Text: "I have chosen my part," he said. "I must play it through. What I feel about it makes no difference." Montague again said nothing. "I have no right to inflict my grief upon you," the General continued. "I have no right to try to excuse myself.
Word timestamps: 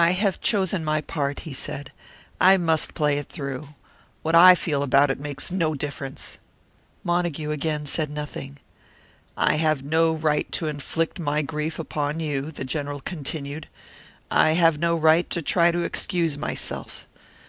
"I 0.00 0.10
have 0.10 0.40
chosen 0.40 0.84
my 0.84 1.00
part," 1.00 1.40
he 1.46 1.52
said. 1.52 1.92
"I 2.40 2.56
must 2.56 2.92
play 2.92 3.18
it 3.18 3.28
through. 3.28 3.68
What 4.22 4.34
I 4.34 4.56
feel 4.56 4.82
about 4.82 5.12
it 5.12 5.20
makes 5.20 5.52
no 5.52 5.76
difference." 5.76 6.38
Montague 7.04 7.52
again 7.52 7.86
said 7.86 8.10
nothing. 8.10 8.58
"I 9.36 9.54
have 9.54 9.84
no 9.84 10.12
right 10.12 10.50
to 10.50 10.66
inflict 10.66 11.20
my 11.20 11.40
grief 11.42 11.78
upon 11.78 12.18
you," 12.18 12.50
the 12.50 12.64
General 12.64 13.00
continued. 13.00 13.68
"I 14.28 14.54
have 14.54 14.78
no 14.80 14.96
right 14.96 15.30
to 15.30 15.40
try 15.40 15.70
to 15.70 15.84
excuse 15.84 16.36
myself. 16.36 17.06